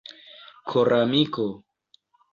koramiko 0.69 1.45